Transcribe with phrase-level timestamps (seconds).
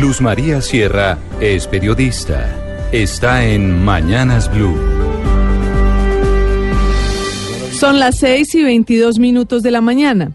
[0.00, 2.88] Luz María Sierra es periodista.
[2.90, 4.74] Está en Mañanas Blue.
[7.72, 10.32] Son las 6 y 22 minutos de la mañana.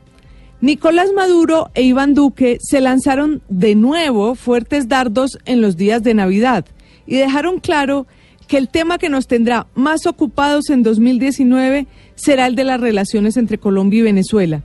[0.61, 6.13] Nicolás Maduro e Iván Duque se lanzaron de nuevo fuertes dardos en los días de
[6.13, 6.65] Navidad
[7.07, 8.05] y dejaron claro
[8.47, 13.35] que el tema que nos tendrá más ocupados en 2019 será el de las relaciones
[13.35, 14.61] entre Colombia y Venezuela.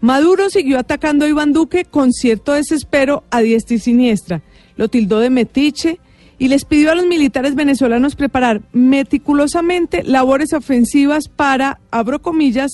[0.00, 4.42] Maduro siguió atacando a Iván Duque con cierto desespero a diestra y siniestra.
[4.76, 5.98] Lo tildó de metiche
[6.38, 12.72] y les pidió a los militares venezolanos preparar meticulosamente labores ofensivas para, abro comillas,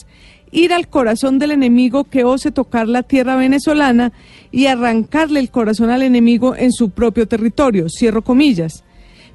[0.51, 4.13] ir al corazón del enemigo que ose tocar la tierra venezolana
[4.51, 8.85] y arrancarle el corazón al enemigo en su propio territorio, cierro comillas.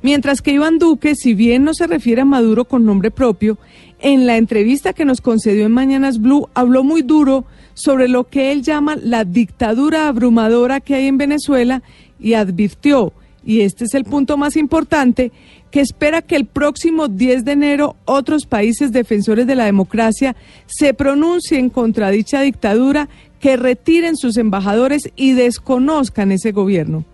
[0.02, 3.58] Mientras que Iván Duque, si bien no se refiere a Maduro con nombre propio,
[4.00, 8.52] en la entrevista que nos concedió en Mañanas Blue habló muy duro sobre lo que
[8.52, 11.81] él llama la dictadura abrumadora que hay en Venezuela
[12.20, 15.31] y advirtió, y este es el punto más importante,
[15.72, 20.94] que espera que el próximo 10 de enero otros países defensores de la democracia se
[20.94, 27.06] pronuncien contra dicha dictadura, que retiren sus embajadores y desconozcan ese gobierno.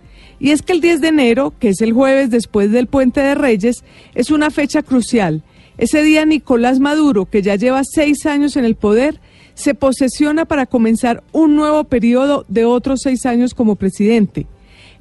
[0.43, 3.33] Y es que el 10 de enero, que es el jueves después del Puente de
[3.33, 5.41] Reyes, es una fecha crucial.
[5.77, 9.21] Ese día Nicolás Maduro, que ya lleva seis años en el poder,
[9.53, 14.45] se posesiona para comenzar un nuevo periodo de otros seis años como presidente.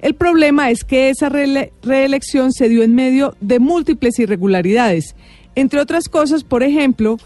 [0.00, 5.16] El problema es que esa reelección se dio en medio de múltiples irregularidades.
[5.56, 7.16] Entre otras cosas, por ejemplo,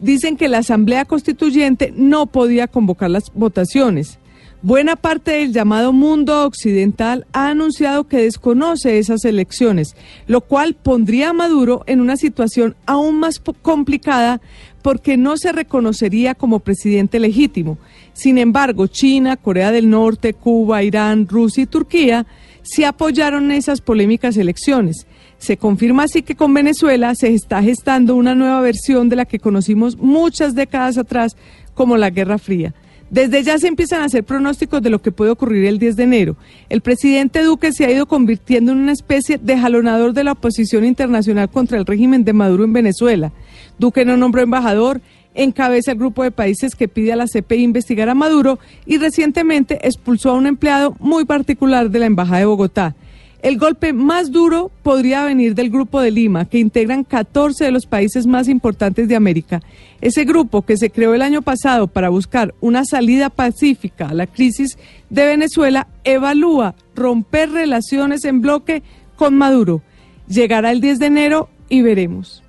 [0.00, 4.18] dicen que la Asamblea Constituyente no podía convocar las votaciones.
[4.60, 9.94] Buena parte del llamado mundo occidental ha anunciado que desconoce esas elecciones,
[10.26, 14.40] lo cual pondría a Maduro en una situación aún más complicada
[14.82, 17.78] porque no se reconocería como presidente legítimo.
[18.14, 22.26] Sin embargo, China, Corea del Norte, Cuba, Irán, Rusia y Turquía
[22.62, 25.06] sí apoyaron esas polémicas elecciones.
[25.38, 29.38] Se confirma así que con Venezuela se está gestando una nueva versión de la que
[29.38, 31.36] conocimos muchas décadas atrás
[31.74, 32.74] como la Guerra Fría.
[33.10, 36.02] Desde ya se empiezan a hacer pronósticos de lo que puede ocurrir el 10 de
[36.02, 36.36] enero.
[36.68, 40.84] El presidente Duque se ha ido convirtiendo en una especie de jalonador de la oposición
[40.84, 43.32] internacional contra el régimen de Maduro en Venezuela.
[43.78, 45.00] Duque no nombró embajador,
[45.34, 49.78] encabeza el grupo de países que pide a la CPI investigar a Maduro y recientemente
[49.86, 52.94] expulsó a un empleado muy particular de la Embajada de Bogotá.
[53.40, 57.86] El golpe más duro podría venir del Grupo de Lima, que integran 14 de los
[57.86, 59.62] países más importantes de América.
[60.00, 64.26] Ese grupo, que se creó el año pasado para buscar una salida pacífica a la
[64.26, 64.76] crisis
[65.08, 68.82] de Venezuela, evalúa romper relaciones en bloque
[69.14, 69.82] con Maduro.
[70.26, 72.42] Llegará el 10 de enero y veremos.